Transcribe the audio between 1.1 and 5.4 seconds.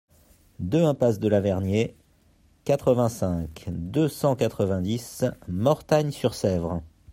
de la Vergnaie, quatre-vingt-cinq, deux cent quatre-vingt-dix,